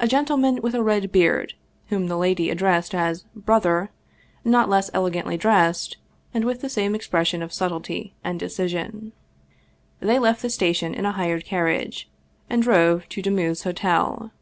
A 0.00 0.08
gentleman 0.08 0.58
with 0.60 0.74
a 0.74 0.82
red 0.82 1.12
beard, 1.12 1.54
whom 1.86 2.08
the 2.08 2.16
lady 2.16 2.50
addressed 2.50 2.92
as" 2.96 3.22
brother," 3.46 3.90
not 4.44 4.68
less 4.68 4.90
elegantly 4.92 5.36
dressed, 5.36 5.98
and 6.34 6.42
with 6.44 6.62
the 6.62 6.68
same 6.68 6.96
expression 6.96 7.44
of 7.44 7.52
subtlety 7.52 8.12
and 8.24 8.40
decision. 8.40 9.12
They 10.00 10.18
left 10.18 10.42
the 10.42 10.50
station 10.50 10.94
in 10.94 11.06
a 11.06 11.12
hired 11.12 11.44
carriage, 11.44 12.10
and 12.50 12.60
drove 12.60 13.08
to 13.10 13.22
Demuth's 13.22 13.62
Hotel. 13.62 14.32